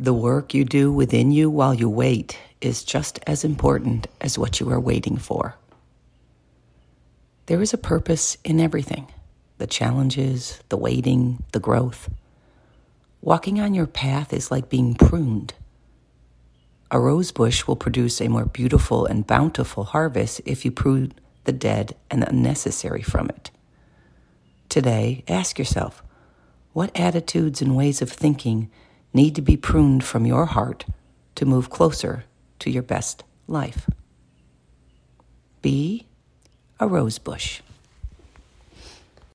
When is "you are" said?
4.60-4.78